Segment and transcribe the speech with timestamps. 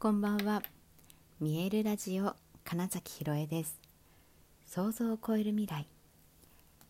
[0.00, 0.62] こんばんは。
[1.40, 3.78] 見えるラジオ金崎ひろえです。
[4.64, 5.86] 想像を超える未来。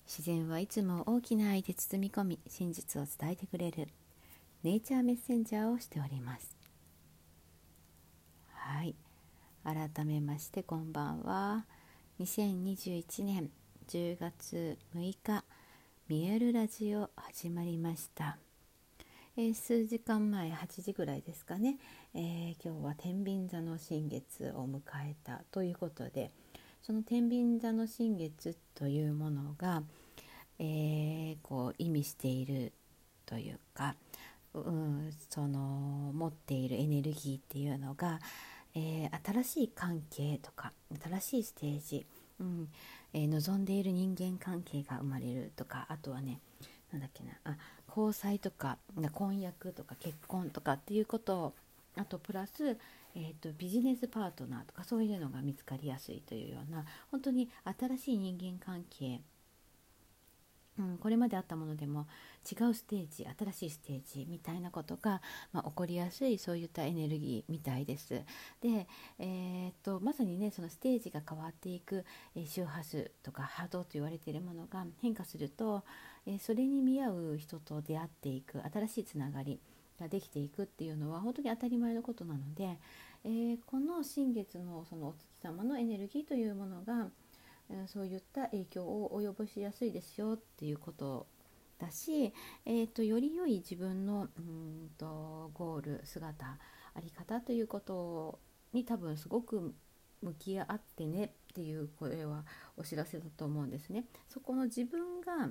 [0.06, 3.88] 自然はいつも大きな愛で包み込み真実を伝えてくれる
[4.62, 6.56] ネイチャーメッセンジャーをしております。
[8.52, 8.94] はい。
[9.64, 11.66] 改めましてこんばんは。
[12.20, 13.50] 2021年
[13.88, 15.44] 10月6日
[16.06, 18.38] 見えるラジオ始まりました。
[19.36, 21.78] えー、数時間前8時ぐらいですかね、
[22.14, 26.32] えー、今日は天秤座の新月を迎えたということで
[26.82, 29.82] その天秤座の新月というものが、
[30.58, 32.72] えー、こう意味している
[33.24, 33.94] というか、
[34.52, 38.18] うん、その持っているエネルギーっていうのが、
[38.74, 42.06] え新しい関係とか新しいステージ、
[42.40, 42.68] うん
[43.12, 46.40] え望んでいる人間関係が生まれるとかあとはね
[46.92, 47.56] なんだっけなあ
[47.88, 48.78] 交際とか
[49.12, 51.54] 婚約とか結婚とかっていうこと
[51.96, 52.78] あとプラス、
[53.16, 57.48] えーと、ビジネスパートナーとかそういうのが見つかりやすいというような本当に
[57.78, 59.20] 新しい人間関係
[60.80, 62.06] うん、これまであったものでも
[62.50, 65.20] 違うステージ新しいステージみたいなことが、
[65.52, 68.22] まあ、起こりやすいそういったエネルギーみたいです。
[68.62, 68.86] で、
[69.18, 75.84] えー、っとまさにねそのステージが変わっていく、え、周波数とか波動と言われているものが変化すると、
[76.26, 79.60] え、それに見合う人と出会っていく新しいつながり
[79.98, 82.78] ができていくっていうのは本当に当たり前のことなので、
[83.24, 87.08] えー、この新月のそのお月様のエネルギーというものが
[87.70, 91.26] えそういった影響を及ぼしやすいですよっていうこと
[91.78, 92.34] だし、
[92.66, 96.58] えーと、より良い自分のうんとゴール姿
[96.94, 98.38] あり方ということ
[98.72, 99.74] に多分すごく
[100.20, 102.44] 向き合ってねっていう声は
[102.76, 104.04] お知らせだと思うんですね。
[104.28, 105.48] そこの自分が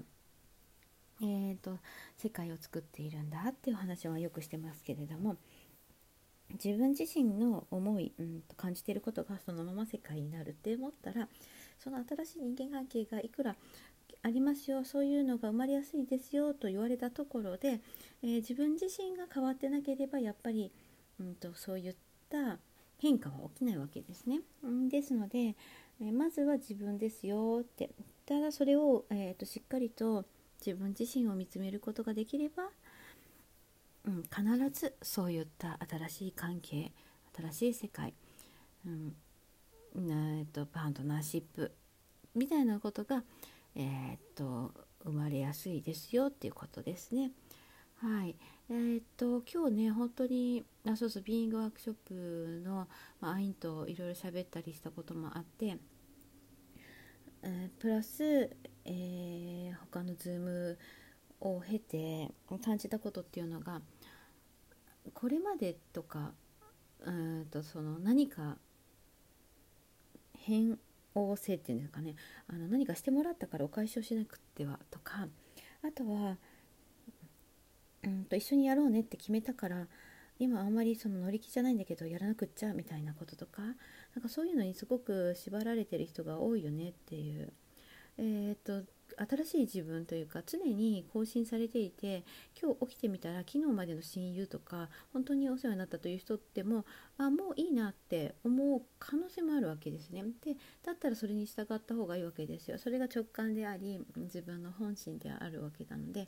[1.21, 1.77] えーと、
[2.17, 5.37] 世界を作っているんだっていう話はよくしてますけれども
[6.63, 11.27] 自分自身の思い、うん、感じていることがそのまま世界になるって思ったら
[11.77, 13.55] その新しい人間関係がいくら
[14.21, 17.79] ありますよそういうのが生まれやすいですよと言われたところで、
[18.23, 20.71] えー、自分自身が変わってなければやっぱり、
[21.19, 21.95] うんと、そういっ
[22.29, 22.57] た
[22.97, 24.41] 変化は起きないわけですね。
[24.89, 25.55] ですので、
[26.01, 27.91] え、まずは自分ですよって
[28.25, 30.25] ただそれを、えーと、しっかりと
[30.65, 32.69] 自分自身を見つめることができれば、
[34.05, 36.91] うん、必ずそういった新しい関係
[37.35, 38.13] 新しい世界、
[38.85, 39.15] うん、
[39.95, 41.71] えーと、パートナーシップ
[42.35, 43.23] みたいなことが、
[43.75, 44.71] えーと、
[45.03, 47.31] 生まれやすいですよっていうことですね。
[48.01, 48.35] はい、
[48.69, 52.87] えー、っと今日ね本当にあそうそうビーイングワークショップの、
[53.19, 55.77] まあ、アインといろいろ喋ったりしたこともあって、
[57.43, 58.49] えー、プラス、
[58.91, 60.77] えー、他のズーム
[61.41, 62.31] を経て
[62.63, 63.81] 感じたことっていうのが
[65.13, 66.31] これまでとか
[67.05, 68.57] うんとその何か
[70.33, 70.79] 変
[71.13, 72.15] 応性っていうんですかね。
[72.47, 75.27] あの何かしてもらったからお返しをしなくてはとか
[75.83, 76.37] あとは
[78.03, 79.87] うんと一緒にやろうねって決めたから
[80.39, 83.71] 今あんまりその乗り気じゃないんだけどやらなくっちゃみたいなこととかな
[84.19, 87.53] んかそういうのにすごく縛られてる人が多いよねっていう
[88.21, 88.83] えー、っと
[89.27, 92.23] 新しい自分というか常に更新されていて
[92.61, 96.85] 今日起きてみたら昨日までの親友とか本当にお世話になったという人っても
[97.17, 100.23] あもういいなって思う可能性もあるわけですね。
[100.43, 102.77] でだったらそれに従った方がいいわけですよ。
[102.77, 106.27] それが直感であり自分の本心であるわけなので、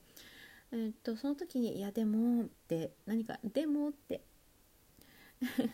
[0.72, 4.22] えー、っとその時に「いやでも」って何か「でも」って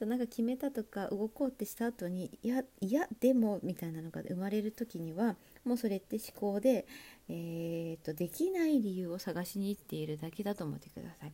[0.00, 6.86] そうなんか決めたとか動こうってした後にいやいやでもみたいなのが生まれる時にはもうそれって思考で、
[7.28, 11.32] えーと、できない理由を探しに行っているだけだと思ってください。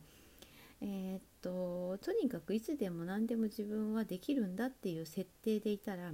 [0.81, 6.11] えーと、とにかくいつでも何でも自分はできるんだっていう設定でいたら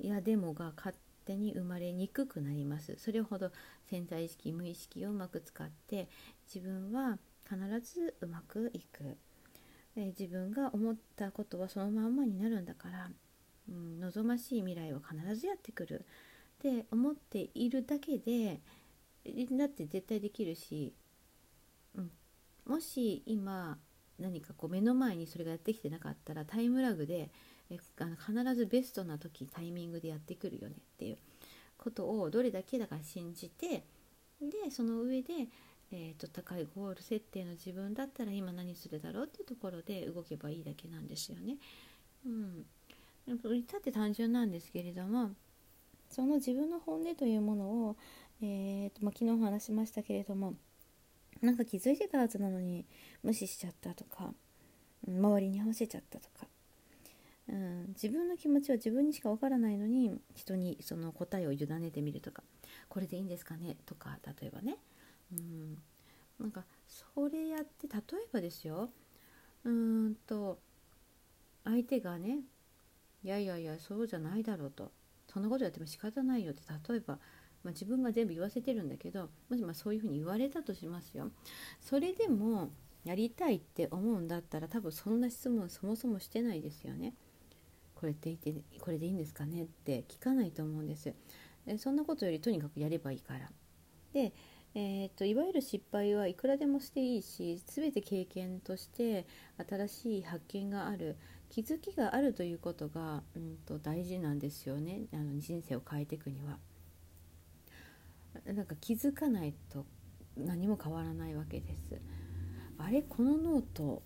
[0.00, 0.94] いやでもが勝
[1.24, 3.50] 手に生まれにくくなりますそれほど
[3.88, 6.08] 潜在意識無意識をうまく使って
[6.46, 7.18] 自分は
[7.48, 9.16] 必ずうまくいく
[9.96, 13.10] えー、自分が思ったことはそのまんまになるんだから、
[13.68, 16.04] うん、望ましい未来は必ずやってくる。
[16.60, 18.60] って思っているだけで
[19.24, 20.92] だって絶対できるし、
[21.96, 22.10] うん、
[22.66, 23.78] もし今
[24.18, 27.30] 何かこう目の前にそれがやってきてなかったらタイムラグで
[27.70, 31.18] えあの必ずベストな時タイミングでやってくるよねっていう
[31.78, 33.84] ことをどれだけだから信じて
[34.40, 35.48] でその上で
[35.92, 41.56] えーと、高いゴール設定の自分だったら今何するだろうっていうところで動けばいいだけなんですよね。
[42.26, 42.66] うん、
[43.26, 45.30] 至って単純なんですけれども
[46.10, 47.96] その自分の本音というものを、
[48.42, 50.54] えーとまあ、昨日話しましたけれども
[51.40, 52.84] なんか気づいてたはずなのに
[53.22, 54.34] 無視しちゃったとか、
[55.08, 56.46] 周りに合わせちゃったとか、
[57.48, 62.42] うん、自分の気持ちは自分にしかわからないのに人にその答えを委ねてみるとか
[62.88, 64.76] これでいいんですかねとか例えばね、
[65.32, 65.78] うん、
[66.38, 68.90] なんかそれやって例えばですよ。
[69.64, 70.58] うーんと
[71.64, 72.40] 相手がね
[73.22, 74.92] いやいやいやそうじゃないだろうと。
[75.32, 77.14] そんなことやっても仕方ないよって例えば、
[77.62, 81.30] まあ、自分が全部言わせてるんだけどもしまそういうふうに言われたとしますよ。
[81.80, 82.72] それでも
[83.04, 87.14] やりたいって思うんだったら多分そんな質問そもそもしてないですよね。
[87.94, 91.14] これって言ってこれでいいんですかねって聞かないと思うんです。
[91.78, 93.50] そんなことよりとにかくやればいいから。
[94.12, 94.32] で
[94.74, 99.26] えーと、いわゆる失敗はいくらでもしていいし全て経験として
[99.68, 101.16] 新しい発見がある
[101.48, 106.58] 気づきがあるということが、うんと、大事なんですよねあの人生を変えていくには。
[108.46, 109.84] なんか気づかないと
[110.36, 112.00] 何も変わらないわけです。
[112.78, 114.02] あれこのノート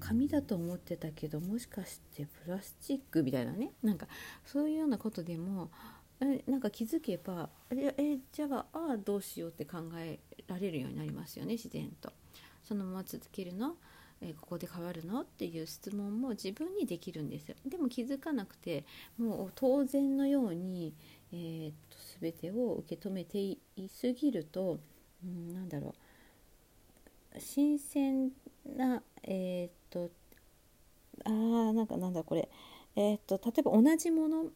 [0.00, 4.06] 紙だと思ってたけどもしかしてプラスチックみたいなねなんか
[4.44, 5.70] そういうようなことでも
[6.20, 12.12] えなんか気づけばえじゃあああどうしようって考えられるようになりますよね自然と。
[12.62, 13.76] そのまま続けるの、
[14.20, 15.20] えここで変わるの？
[15.20, 17.54] っていう質問も自分にできるんですよ。
[17.64, 18.84] でも気づかなくて
[19.18, 20.92] もう当然のように、
[21.32, 23.58] えー、っと全てを受け止めてい
[23.88, 24.78] すぎると、
[25.24, 25.94] うん、なんだろ
[27.36, 28.32] う新鮮
[28.76, 30.10] なえー、っと
[31.24, 32.48] あーなんかなんだこれ
[32.96, 34.46] えー、っと例えば同じもの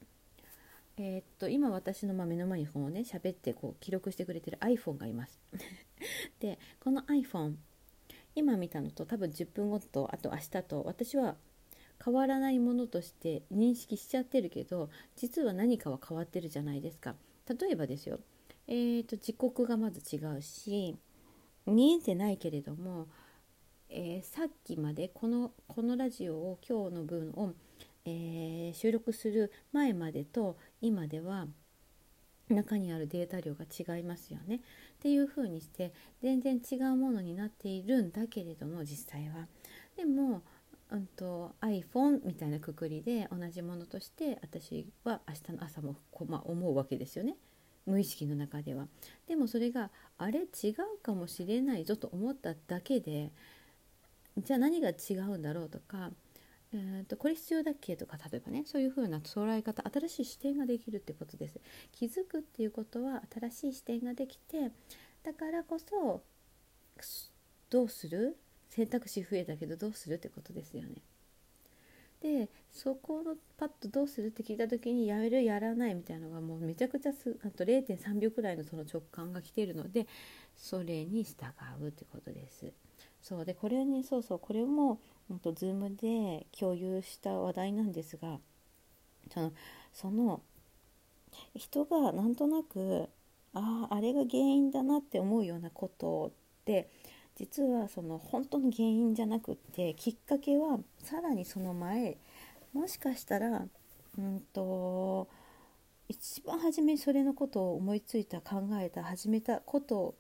[1.03, 5.41] えー、っと今私のま目の前にこうね喋ってこう記録してくれてる iPhone がいます。
[6.41, 7.55] でこの iPhone
[8.35, 11.39] 今見たのと多分10分後とあと明日と私は
[12.05, 17.17] 変わらないものとして認識しちゃってるけど実は何かは変わってるじゃないですか。
[17.49, 18.21] 例えばですよ
[18.67, 20.97] えーと、時刻がまず違うし
[21.67, 23.09] 見えてないけれども、
[23.89, 27.55] えー、さっきまでこのこのラジオを今日の分を
[28.05, 31.47] えー、収録する前までと今では
[32.55, 34.61] 中にあるデータ量が違いますよねっ
[35.01, 35.93] ていう風にして
[36.23, 39.47] 全然違うものになっているんだけれども実際は。
[39.97, 40.43] でも、
[40.91, 45.97] うんと、iPhone みたいなくくりで同じものとして私は明日の朝も、
[46.27, 47.37] まあ、思うわけですよね
[47.87, 48.87] 無意識の中では。
[49.27, 53.31] でもそれがあれ違うかもしれないぞと思っただけで
[54.39, 56.11] じゃあ何が違うんだろうとか
[56.73, 61.61] えーと、これ必要だっけとか例えばねそういうふうな捉え方新しい視点ができるってことです。
[61.93, 64.71] 気づくっていうことは新しい視点ができて
[65.25, 66.23] だからこそ
[67.71, 68.37] どうする？
[68.69, 70.91] 選択肢増えたけどどうするってことですよね。
[72.23, 80.07] でそこのパッとどうするって聞いた時にやめるやらないみたいなのがもうめちゃくちゃすあと0.3秒くらいのその直感が来ているので
[80.55, 81.47] それに従
[81.81, 82.73] うってことです。
[83.23, 85.01] そうでこれにそうそうこれも
[85.31, 88.39] うんと Zoom で共有した話題なんですが
[89.33, 89.53] その
[89.93, 90.43] その
[91.55, 93.09] 人がなんとなく
[93.55, 96.89] あああれが原因だなって思うようなことって
[97.37, 102.17] 実はその本当の原因じゃなくってきっかけはさらにその前
[102.73, 103.67] もしかしたら
[104.19, 105.29] うんと
[106.09, 110.17] 一番初めにそれのことを思いついた考えた始めたこと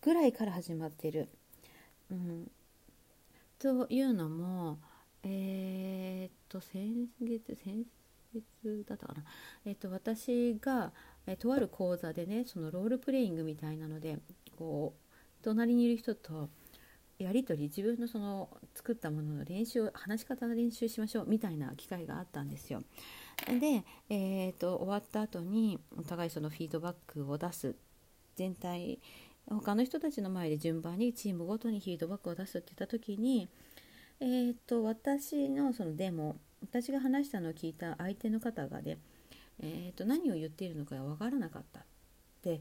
[0.00, 1.28] ぐらいから始まってる、
[2.10, 2.50] うん、
[3.58, 4.78] というのも
[5.22, 7.84] えー、っと先月先
[8.32, 9.24] 月だったかな、
[9.64, 10.92] えー、っと私が、
[11.26, 14.18] えー、とある講座でねそのロールプレイングみたいなので
[14.56, 16.48] こう隣にいる人と
[17.18, 22.82] やり取り自分のその作ったものの練習話し方の練習しましょうみたいな機会があったんですよ。
[23.48, 27.74] で、えーと、終わった後にお互いそのフィードバックを出す
[28.34, 29.00] 全体
[29.48, 33.48] 他の人たちの前で順番にチームごとにフィードバックを出すって言った時に、
[34.20, 38.98] えーと、私のそのデモ私が話したのを聞いた相手の方がね、
[39.60, 41.82] えーと、何を言っているのか分からなかったっ
[42.42, 42.60] て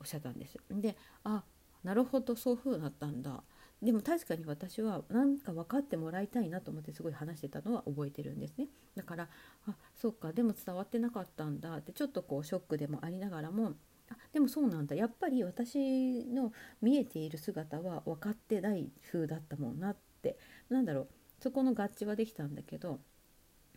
[0.00, 0.58] おっしゃったんです。
[0.70, 1.42] であ
[1.84, 3.42] なるほどそういう風だったんだ
[3.82, 9.28] でも確かに私は何か分かってもらいたいなと思ってすごい話してたのは覚えてるんですねだから
[9.66, 13.72] あそっかでも伝わってなかったんだってちょっとこうショックでもありながらも
[14.12, 14.94] あでもそうなんだ。
[14.94, 20.38] やっぱり私の見えている姿は分かってない風だったもんなって。
[20.68, 21.08] なんだろう。
[21.40, 23.00] そこの合致はできたんだけど。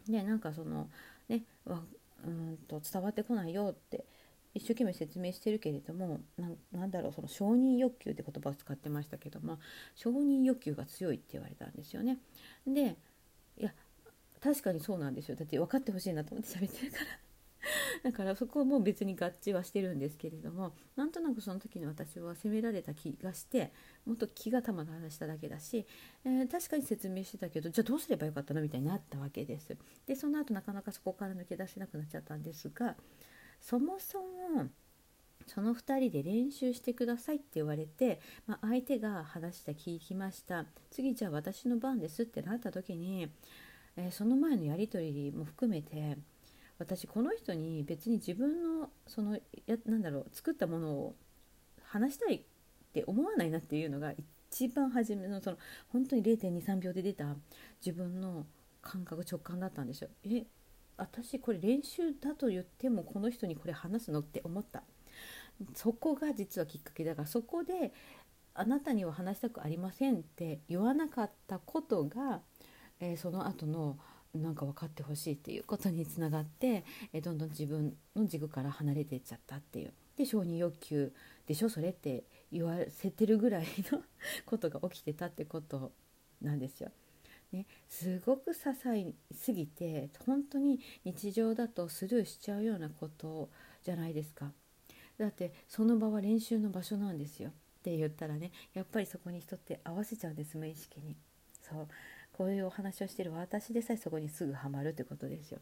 [0.07, 0.89] ねなんかその
[1.27, 4.05] ねうんと伝わってこないよって
[4.53, 6.21] 一生懸命説明してるけれども
[6.71, 7.13] なんだろう。
[7.13, 9.59] その承認欲求って言葉を使ってましたけども
[9.95, 12.19] 承認欲求が強いって言われたんですよね。
[12.67, 12.97] で
[13.57, 13.73] いや
[14.41, 15.35] 確かにそうなんですよ。
[15.35, 17.24] だって分かってほしいなと思って喋ってるから。
[18.03, 23.71] だからそこも別に合致はしてるんですけれどもなんとなくその時に私は責められた気がして
[24.05, 25.85] もっと気が玉の話しただけだし、
[26.23, 29.75] えー、確かに説明してたけどじゃあどうすればよかったのみたいになったわけです。
[30.05, 32.95] でその後なかなかそこから抜け出せなくなっちゃったんですが
[33.59, 34.69] そもそも
[35.47, 43.29] その2人で練習してくださいって言われて、まあ、相手が話した聞きました次じゃあ私の番ですってなった時に、
[43.95, 46.17] えー、その前のやり取りも含めて
[46.77, 51.15] 私この人に別に自分のそのやなんだろう作ったものを
[51.83, 52.41] 話したいっ
[52.93, 54.13] て思わないなっていうのが
[54.49, 55.57] 一番初めのその
[55.89, 57.35] 本当に0.23秒で出た
[57.85, 58.45] 自分の
[58.81, 60.09] 感覚直感だったんですよ。
[60.25, 60.45] え
[60.97, 64.83] 私これ練習だと言ってもこの人にこれ話すのって思った
[65.73, 67.93] そこが実はきっかけだからそこで
[68.53, 72.41] あなたには話したくありませんって言わなかったことが、
[73.01, 73.97] えー、その後の
[74.35, 79.93] なんか分かってほしいっていうことにつながって、えどんどん自分の軸から離れていっちゃったっていう。
[80.17, 81.13] で承認欲求
[81.47, 81.69] でしょ？
[81.69, 84.01] それって言わせてるぐらいの
[84.45, 85.91] ことが起きてたってこと
[86.41, 86.89] なんですよ。
[87.51, 93.49] ね、すごく些細すぎて本当に日常だとスルーしちゃうようなこと
[93.83, 94.51] じゃないですか。
[95.17, 101.15] だってその場は練習の場所なんですよって言ったらねやっぱりそこに人って合わせちゃうんです無意識に。
[101.61, 101.87] そう
[102.35, 105.59] こういうお話をしてる私でさえそこにすぐハマるってことですよ。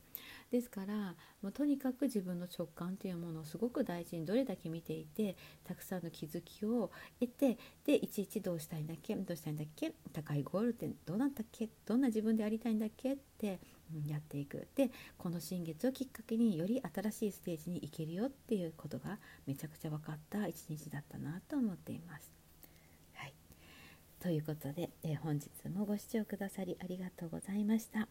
[0.50, 1.14] ですから
[1.44, 6.90] もうとにかく自分の直感というものをすごく大事にどれだけ見ていてたくさんの気づきを
[7.20, 13.60] 得てでいちいちどうしたいんだっけどうしたいんだっけ高いゴールってどうなったっけどんな自分でありたいんだっけって
[13.94, 14.90] うんやっていくで
[15.20, 22.43] この新月をきっかけにより新しいステージに行けるよっていうことがめちゃくちゃ分かった一日だったなと思っています。
[24.24, 28.08] ということで、えー、本日もご視聴くださりありがとうございました。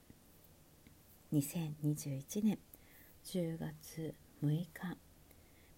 [1.33, 2.59] 2021年
[3.25, 4.14] 10月
[4.45, 4.69] 6日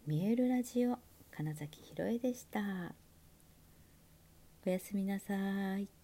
[0.08, 0.98] 見えるラジオ
[1.30, 2.60] 金崎ひろえでした。
[4.66, 6.03] おやすみなさい。